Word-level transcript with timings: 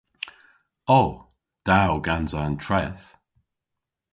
O. 0.99 1.01
Da 1.65 1.79
o 1.93 1.95
gansa 2.07 2.39
an 2.47 2.55
treth! 2.65 3.07